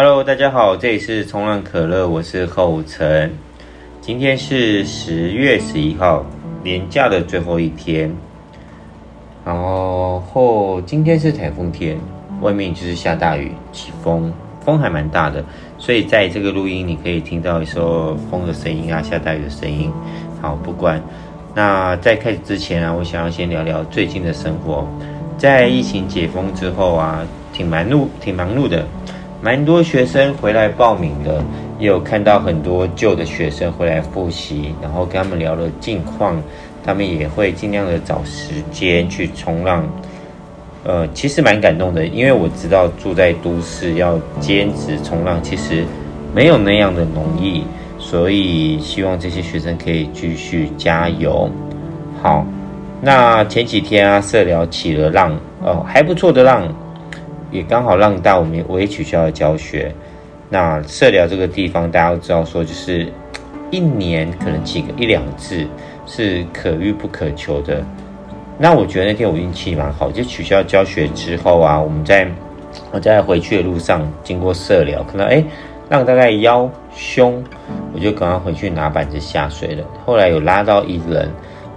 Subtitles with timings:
[0.00, 3.32] Hello，大家好，这里是冲浪可乐，我是后成。
[4.00, 6.24] 今天是十月十一号，
[6.62, 8.08] 年假的最后一天。
[9.44, 11.98] 然后今天是台风天，
[12.40, 14.32] 外面就是下大雨、起风，
[14.64, 15.44] 风还蛮大的，
[15.78, 17.80] 所以在这个录音你可以听到一些
[18.30, 19.90] 风的声音啊，下大雨的声音。
[20.40, 21.02] 好，不管。
[21.56, 24.86] 那在开始之前啊，我想要先聊聊最近的生活。
[25.36, 28.86] 在疫情解封之后啊，挺忙碌，挺忙碌的，
[29.40, 31.42] 蛮多学生回来报名的，
[31.78, 36.42] 也有看到很多旧的学生回来复习，然后跟他们聊了近况，
[36.84, 39.88] 他们也会尽量的找时间去冲浪。
[40.84, 45.84] 呃，其实蛮感动的，因为我知道住在都市要兼职冲浪，其实
[46.34, 47.62] 没有那样的容易。
[47.98, 51.50] 所以希望这些学生可以继续加油。
[52.22, 52.46] 好，
[53.02, 56.66] 那前几天啊，社聊起了浪哦，还不错的浪，
[57.50, 59.94] 也刚好浪大，我们我也取消了教学。
[60.48, 63.06] 那社寮这个地方，大家都知道说，就是
[63.70, 65.66] 一年可能几个一两次
[66.06, 67.82] 是可遇不可求的。
[68.58, 72.26] 那我觉得那天我运气蛮好，就取消教学之后啊，我们在
[72.90, 75.36] 我在回去的路上经过社寮，可能哎。
[75.36, 75.44] 诶
[75.90, 77.42] 浪大概腰胸，
[77.94, 79.82] 我就赶快回去拿板子下水了。
[80.04, 81.30] 后来有拉到一人，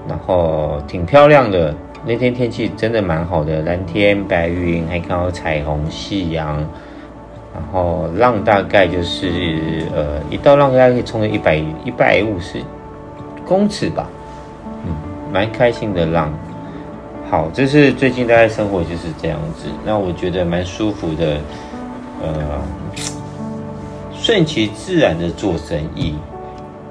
[0.05, 1.73] 然后挺漂亮的。
[2.05, 6.57] 那天天气真的蛮好的，蓝天白云，还看到彩虹、夕阳。
[7.53, 12.61] 然后浪大概就是呃，一道浪大概可以冲个一百一百五十
[13.45, 14.07] 公尺吧，
[14.85, 14.95] 嗯，
[15.33, 16.33] 蛮开心的浪。
[17.29, 19.67] 好，这是最近大概生活就是这样子。
[19.85, 21.37] 那我觉得蛮舒服的，
[22.21, 22.61] 呃。
[24.13, 26.13] 顺其自然的做生意，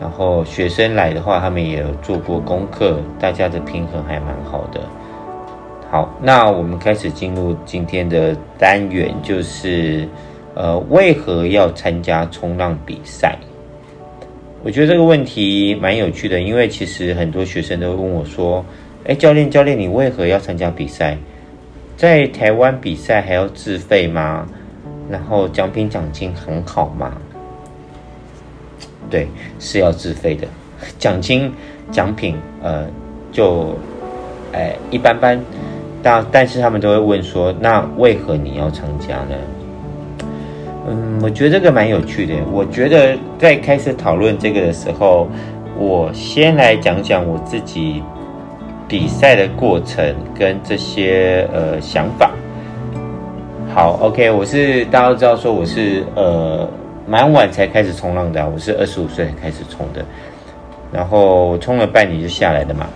[0.00, 4.80] 然后学生来的话，他们也有做过功课，大家的平衡还蛮好的。
[5.90, 10.08] 好，那我们开始进入今天的单元，就是
[10.54, 13.36] 呃，为何要参加冲浪比赛？
[14.62, 18.64] 我觉得这个问题蛮有趣的，因为其实很多学生都会问我说
[19.04, 21.18] ：“哎，教练，教练，你为何要参加比赛？
[21.96, 24.46] 在台湾比赛还要自费吗？”
[25.10, 27.18] 然后奖品奖金很好吗？
[29.10, 29.26] 对，
[29.58, 30.46] 是要自费的。
[31.00, 31.52] 奖金
[31.90, 32.86] 奖品呃
[33.32, 33.74] 就
[34.52, 35.40] 哎一般般，
[36.02, 39.34] 但但是他们都会问说，那为何你要参加呢？
[40.88, 42.34] 嗯，我觉得这个蛮有趣的。
[42.50, 45.28] 我觉得在开始讨论这个的时候，
[45.78, 48.02] 我先来讲讲我自己
[48.88, 52.30] 比赛的过程跟这些呃想法。
[53.72, 56.68] 好，OK，我是大家都知道说我是呃
[57.06, 60.04] 蛮晚才开始冲浪的，我是二十五岁才开始冲的，
[60.90, 62.86] 然后冲了半年就下来的嘛，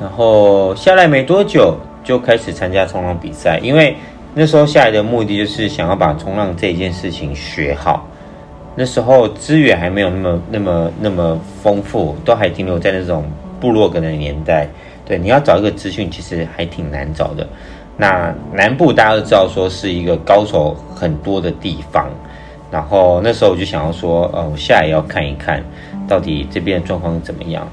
[0.00, 3.96] 然后下来没多久就开始参加冲浪比赛，因为
[4.34, 8.06] 那时候下来的目的就是想要把冲浪这件事情学好，
[8.74, 13.24] 那时候资源还没有那么那么那么丰富，都还停留在那种
[13.58, 14.68] 部落格的年代，
[15.06, 17.46] 对，你要找一个资讯其实还挺难找的。
[17.96, 22.10] 那南部大家都知道说是一个高手很多的地方，
[22.70, 25.64] 然后那时候我就想要说，呃，我下来要看一看
[26.06, 27.66] 到底这边的状况怎么样。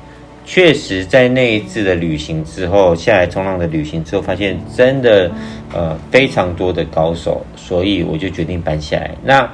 [0.45, 5.31] 确实，在那一次的旅行之后，下来冲浪的旅行之后，发现真的
[5.73, 9.11] 呃非常多的高手，所以我就决定搬下来。
[9.23, 9.49] 那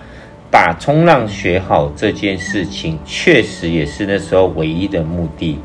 [0.52, 5.60] 把冲浪学好这件事情，确实也是那时候唯一的目的。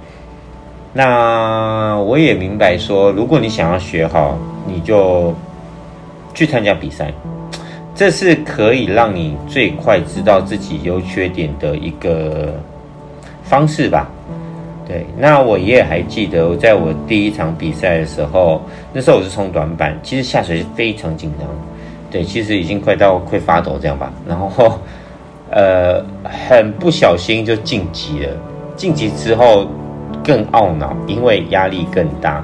[0.93, 5.35] 那我也明白说，如果你想要学好，你就
[6.35, 7.11] 去参加比赛，
[7.95, 12.55] 这是可以让你最快知道自己优缺点的一个
[13.43, 14.11] 方式吧。
[14.87, 18.63] 对，那我也还记得，在我第一场比赛的时候，
[18.93, 21.49] 那时候我是冲短板，其实下水是非常紧张，
[22.11, 24.13] 对，其实已经快到快发抖这样吧。
[24.29, 24.79] 然后，
[25.51, 28.29] 呃，很不小心就晋级了，
[28.77, 29.67] 晋级之后。
[30.23, 32.43] 更懊恼，因为压力更大。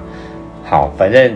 [0.63, 1.35] 好，反正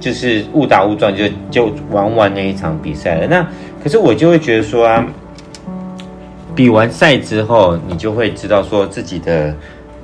[0.00, 3.28] 就是误打误撞就就玩完那一场比赛了。
[3.28, 3.46] 那
[3.80, 5.06] 可是我就会觉得说啊，
[6.52, 9.54] 比完赛之后，你就会知道说自己的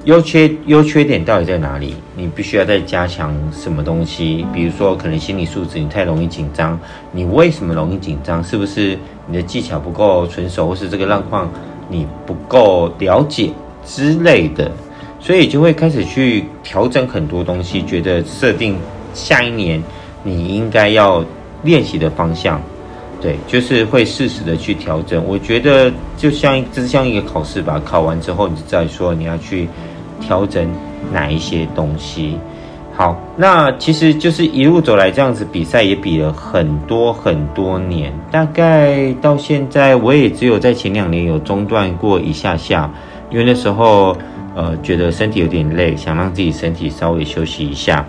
[0.04, 4.44] 优缺优缺点到底在哪里，你必须要再加强什么东西。
[4.52, 6.78] 比如说，可能心理素质你太容易紧张，
[7.10, 8.44] 你为什么容易紧张？
[8.44, 11.50] 是不是你的技巧不够纯熟，或是这个浪况
[11.88, 13.50] 你不够了解
[13.86, 14.70] 之类的？
[15.18, 18.76] 所以就会开始去调整很多东西，觉得设定
[19.14, 19.82] 下一年
[20.22, 21.24] 你应该要
[21.62, 22.60] 练习的方向，
[23.22, 25.24] 对，就是会适时的去调整。
[25.26, 29.66] 我觉得就像这是像一个考试吧，考完之后你就知道说你要去
[30.26, 30.68] 调整
[31.12, 32.38] 哪一些东西。
[32.96, 42.88] 好，那其实就是一路走来这样子，比赛也比了很多很多年，大概到现在我也只有在前两年有中断过一下下，
[43.30, 44.16] 因为那时候
[44.54, 48.06] 呃觉得身体有点累，想让自己身体稍微休息一下，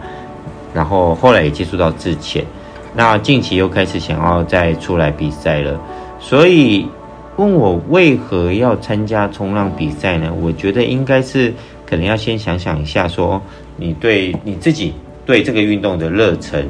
[0.72, 2.46] 然后后来也接触到自潜，
[2.94, 5.80] 那近期又开始想要再出来比赛了，
[6.20, 6.88] 所以
[7.38, 10.32] 问我为何要参加冲浪比赛呢？
[10.40, 11.52] 我觉得应该是
[11.86, 13.42] 可能要先想想一下说。
[13.78, 14.94] 你对你自己
[15.26, 16.66] 对这个运动的热忱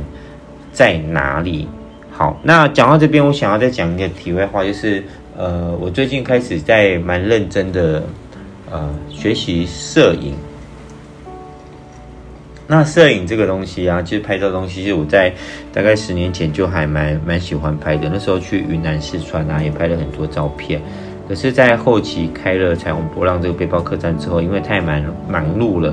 [0.74, 1.68] 在哪里？
[2.10, 5.04] 好，那讲到这边，我想要再讲一个题外话，就是
[5.38, 8.02] 呃，我最近开始在蛮认真的
[8.72, 10.34] 呃学习摄影。
[12.66, 15.32] 那摄影这个东西啊，其实拍照东西，其实我在
[15.72, 18.10] 大概十年前就还蛮蛮喜欢拍的。
[18.12, 20.82] 那时候去云南四川啊，也拍了很多照片。
[21.28, 25.92] 可是，在后期开了彩虹波浪这个背包客栈之后，因为太忙忙碌了，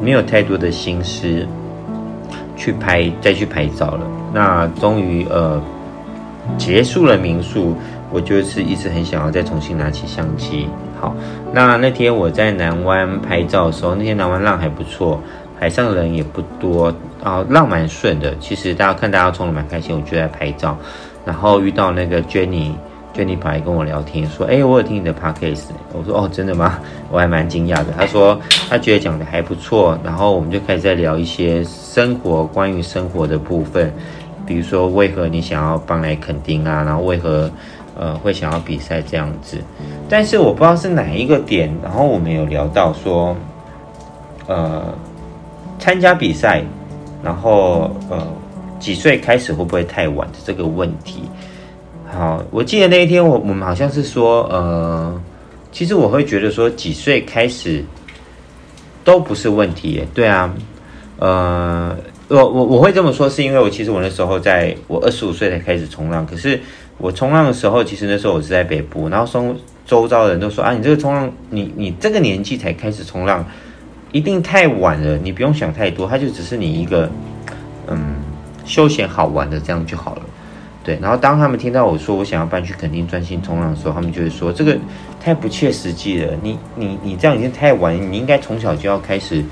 [0.00, 1.46] 没有太多的心思
[2.56, 4.00] 去拍，再去拍照了。
[4.32, 5.60] 那终于呃
[6.56, 7.76] 结束了民宿，
[8.10, 10.66] 我就是一直很想要再重新拿起相机。
[10.98, 11.14] 好，
[11.52, 15.20] 那那天我在南湾拍照的时候，那天南湾浪还不错，
[15.58, 16.90] 海上人也不多
[17.22, 18.34] 啊，浪蛮顺的。
[18.38, 20.78] 其实大家看大家冲的蛮开心，我就在拍照，
[21.26, 22.72] 然后遇到那个 Jenny。
[23.14, 26.78] Jenny 跑来跟我聊天，说：“哎、我有听你的 podcast。”我说：“哦，真的吗？”
[27.10, 27.86] 我还蛮惊讶的。
[27.96, 33.92] 他说他觉得讲的还不错，然后我们就开始在聊一些生活，关于生活的部分，
[34.46, 37.50] 比如说为何你想要帮来垦丁啊，然后为何
[37.98, 39.58] 呃会想要比赛这样子。
[40.08, 43.36] 但是我不知道是哪一个点，然后我们有聊到说，
[44.46, 44.84] 呃，
[45.80, 46.62] 参加比赛，
[47.24, 48.26] 然后呃
[48.78, 51.24] 几岁开始会不会太晚的这个问题。
[52.12, 55.20] 好，我记得那一天我，我们好像是说，呃，
[55.70, 57.84] 其实我会觉得说，几岁开始
[59.04, 60.06] 都不是问题耶。
[60.12, 60.52] 对啊，
[61.18, 61.96] 呃，
[62.28, 66.60] 我我我会这么说，是因为我其实我那时候在我二十五岁才开始冲浪，可是
[66.98, 69.54] 我冲浪的时候，其实那时候我是在北部，然后说
[69.86, 73.46] 周遭的人都说啊，你这个冲浪，你你这个年纪才开始冲浪，
[74.10, 77.08] 一定太晚了，你不用想太多，它就只是你一个
[77.86, 78.16] 嗯
[78.64, 80.22] 休闲好玩的这样就好了。
[81.00, 84.76] 然后当他们听到我说我想要搬去垦丁专心冲浪的时候，他们就会说这个
[85.20, 86.32] 太不切实际了。
[86.42, 89.44] 你你你这样已经太晚，你应该从小就要开始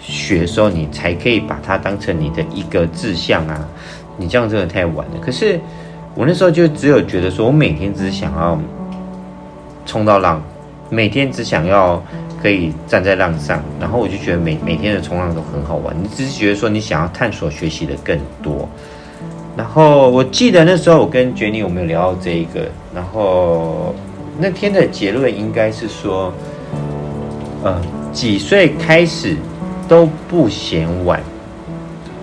[0.00, 3.66] 学的时候，你才可以把它当成你的一个志向啊。
[4.16, 5.12] 你这样真的太晚了。
[5.20, 5.58] 可是
[6.14, 8.60] 我那时候就只有觉得说，我每天只想要
[9.86, 10.42] 冲到浪，
[10.90, 12.00] 每天只想要
[12.40, 15.96] 可以站在浪上，然后我就觉得每每天的冲浪都很好玩。
[16.00, 18.68] 你只是觉得说你想要探索学习的更多。
[19.56, 23.94] 然后我记得那时候我跟 Jenny 我们有聊到这一个，然后
[24.38, 26.32] 那天的结论应该是说，
[27.62, 27.80] 呃，
[28.12, 29.36] 几岁开始
[29.88, 31.22] 都不嫌晚。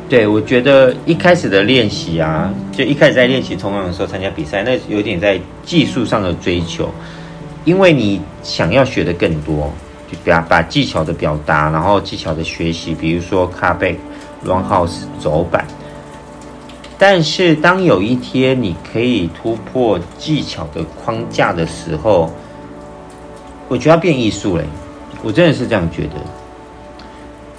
[0.09, 6.89] 对，我觉得一开始的练习啊，就一开始在练习冲浪的时候参加比赛，那有点在技术上的追求，
[7.63, 9.71] 因为你想要学的更多，
[10.11, 13.95] 就把把技巧的表达，然后技巧的学习，比如说 cutback、
[14.45, 15.65] roundhouse 走板。
[17.03, 22.29] 但是，当有一天你可以突破技巧的框架的时候，
[23.67, 24.63] 我觉得要变艺术嘞。
[25.23, 26.09] 我真的是这样觉得。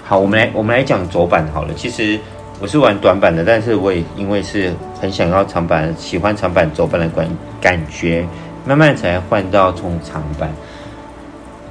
[0.05, 1.75] 好，我们来我们来讲走板好了。
[1.75, 2.21] 其实
[2.61, 7.29] 我是玩短板的，但是我也因为是很想要长板，喜欢长板走板的感
[7.61, 8.25] 感觉，
[8.65, 10.53] 慢慢才换到冲长板。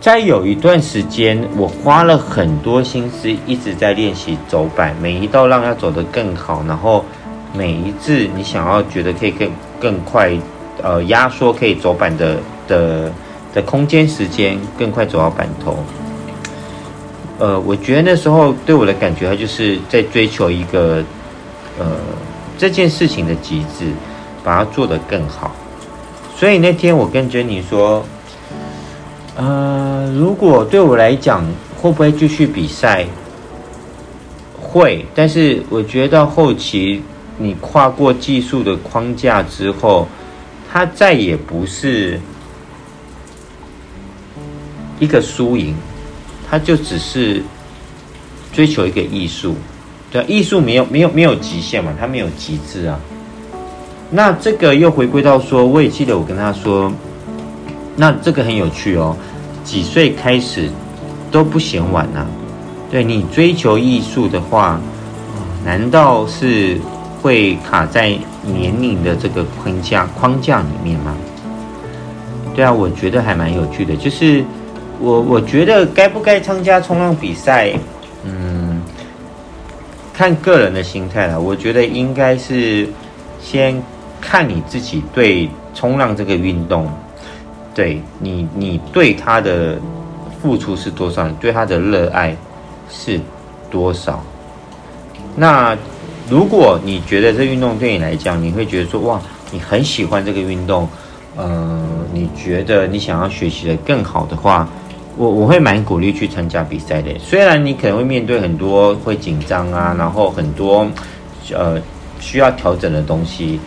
[0.01, 7.05] 在有一段时间，我花了很多心思一直在练习走板，每一道浪要走得更好，然后。
[7.53, 10.31] 每一次你想要觉得可以更更快，
[10.81, 13.11] 呃，压缩可以走板的的
[13.53, 15.77] 的空间时间，更快走到板头。
[17.39, 21.03] 呃，我觉得那时候对我的感觉，它就是在追求一个
[21.77, 21.85] 呃
[22.57, 23.91] 这件事情的极致，
[24.43, 25.51] 把它做得更好。
[26.37, 28.05] 所以那天我跟 Jenny 说，
[29.35, 31.45] 呃，如果对我来讲，
[31.81, 33.05] 会不会继续比赛？
[34.61, 37.03] 会，但是我觉得到后期。
[37.41, 40.07] 你跨过技术的框架之后，
[40.71, 42.19] 它再也不是
[44.99, 45.75] 一个输赢，
[46.49, 47.41] 它就只是
[48.53, 49.55] 追求一个艺术。
[50.11, 52.99] 对，艺术没有没有没有极限嘛，它没有极致啊。
[54.11, 56.93] 那这个又回归到说，我也记得我跟他说，
[57.95, 59.17] 那这个很有趣哦，
[59.63, 60.69] 几岁开始
[61.31, 62.27] 都不嫌晚啊。
[62.91, 64.79] 对，你追求艺术的话，
[65.65, 66.77] 难道是？
[67.21, 71.15] 会卡在年龄的这个框架框架里面吗？
[72.53, 73.95] 对啊，我觉得还蛮有趣的。
[73.95, 74.43] 就是
[74.99, 77.71] 我我觉得该不该参加冲浪比赛，
[78.25, 78.81] 嗯，
[80.13, 81.39] 看个人的心态啦。
[81.39, 82.89] 我觉得应该是
[83.39, 83.81] 先
[84.19, 86.91] 看你自己对冲浪这个运动，
[87.73, 89.77] 对你，你对它的
[90.41, 92.35] 付出是多少，你对它的热爱
[92.89, 93.19] 是
[93.69, 94.21] 多少。
[95.35, 95.77] 那
[96.31, 99.21] 如果你觉得这运动对你来讲，你会觉得说哇，
[99.51, 100.87] 你很喜欢这个运动，
[101.35, 104.65] 呃，你觉得你想要学习的更好的话。
[105.17, 110.89] 我我会蛮鼓励去参加比赛的，虽然你可能会面对很多会紧张啊，然后很多
[111.53, 111.77] 呃
[112.21, 113.59] 需要调整的东西，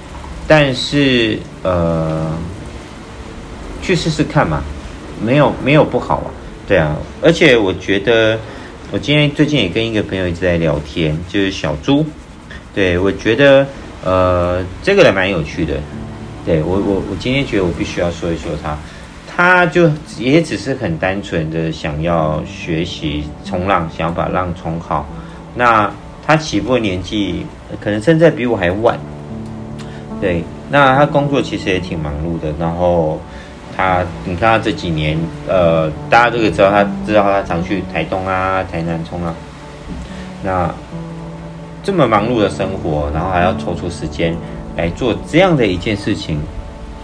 [0.49, 2.33] 但是呃
[3.83, 4.65] 去试试看嘛，
[5.23, 6.31] 没有没有不好啊，
[6.67, 8.39] 对啊，而且我觉得
[8.91, 12.05] 我今天最近也跟一个朋友一直在聊天，就是小猪，
[12.75, 13.67] 对，我觉得
[14.05, 15.75] 呃这个人蛮有趣的，
[16.45, 18.77] 对，我我我今天觉得我必须要说一说他。
[19.37, 25.05] 他就也只是很单纯的想要学习冲浪，想要把浪冲好。
[25.57, 25.91] 那
[26.25, 27.45] 他起步的年纪
[27.81, 28.97] 可能甚至比我还晚。
[30.21, 32.55] 对，那他工作其实也挺忙碌的。
[32.61, 33.21] 然后
[33.77, 39.35] 他，你看他这几年，呃，大家都可以知道，他知道他常去台东啊、台南冲浪。
[40.45, 40.73] 那
[41.85, 44.35] 这么忙碌的生活，然后还要抽出时间
[44.77, 46.41] 来做这样的一件事情，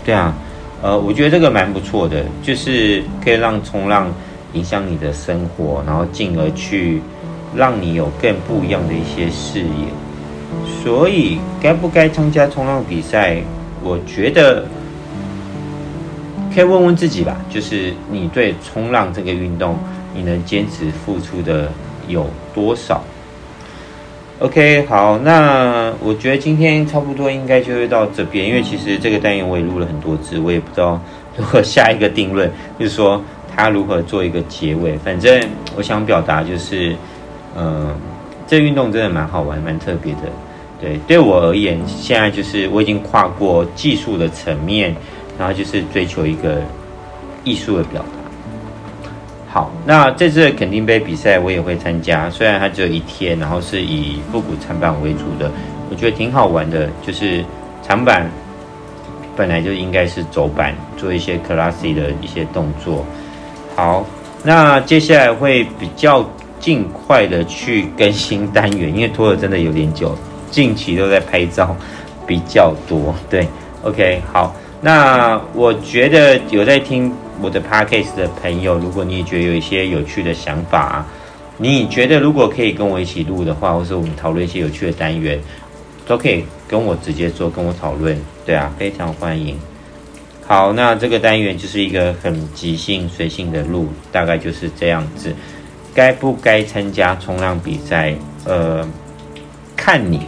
[0.05, 0.35] 对啊。
[0.83, 4.11] 呃，我觉得这个蛮不错的，就是可以让冲浪
[4.55, 7.03] 影响你的生活，然后进而去
[7.55, 10.83] 让你有更不一样的一些视野。
[10.83, 13.43] 所以，该不该参加冲浪比赛？
[13.85, 14.65] 我觉得
[16.55, 19.77] 可以问问自己吧，就是你对冲浪这个运动，
[20.15, 21.71] 你能坚持付出的
[22.09, 23.03] 有多少
[24.41, 30.99] ？OK，好，那我觉得今天差不多应该就会到这边，因为其实这个单元我也录了很多次，我也不知道
[31.37, 33.23] 如何下一个定论，就是说
[33.55, 34.97] 他如何做一个结尾。
[35.05, 35.41] 反正
[35.77, 36.97] 我想表达就是，
[37.55, 37.95] 嗯、
[38.47, 40.21] 这运动真的蛮好玩，蛮特别的。
[40.81, 44.97] 对，对我而言，现在就是我已经跨过技术的层面，
[45.39, 46.63] 然后就是追求一个
[47.45, 48.20] 艺术的表达。
[49.53, 55.51] 好，那这次的肯定杯比赛我也会参加，虽然它只有一天，然后是以复古长板为主的，
[55.91, 56.89] 我觉得挺好玩的。
[57.03, 57.45] 就是
[57.83, 58.31] 长板
[59.37, 63.05] 本来就应该是走板，做一些 classy 的一些动作。
[63.75, 64.07] 好，
[64.45, 66.25] 那接下来会比较
[66.61, 70.17] 尽快的去更新单元，因为拖了真的有点久，
[70.49, 71.75] 近期都在拍照
[72.25, 73.13] 比较多。
[73.29, 73.49] 对
[73.83, 77.13] ，OK，好，那我觉得有在听。
[77.41, 81.05] 我的 podcast 的朋友，如果你也觉得有一些有趣的想法，
[81.57, 85.41] 你觉得如果可以跟我一起录的话，或是我们讨论一些有趣的单元，
[86.07, 88.19] 都可以跟我直接说，跟我讨论。
[88.45, 89.59] 对啊，非常欢迎。
[90.47, 95.35] 好，那这个单元就是一个很即兴随性的录，大概就是这样子。
[95.95, 98.15] 该不该参加冲浪比赛？
[98.45, 98.87] 呃，
[99.77, 100.21] 看你，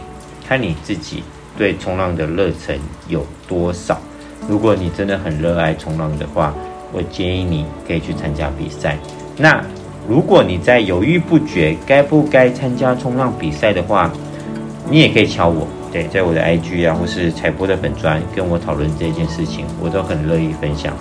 [0.47, 1.23] 看你自己
[1.57, 2.77] 对冲浪的热忱
[3.07, 3.99] 有多少。
[4.47, 6.53] 如果你真的很热爱冲浪的话，
[6.93, 8.97] 我建议你可以去参加比赛。
[9.35, 9.61] 那
[10.07, 14.11] 如果你在犹豫不决该不该参加冲浪比赛的话，
[14.89, 20.93] 你也可以敲我，对，在我的 IG 啊，或是采播的粉专跟我讨论这件事情，我都很乐意分享。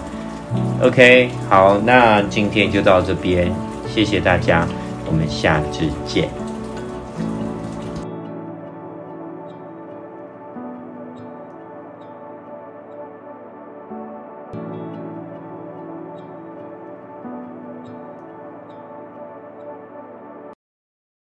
[0.82, 3.50] OK，好，那今天就到这边，
[3.92, 4.66] 谢谢大家，
[5.06, 6.41] 我们下次见。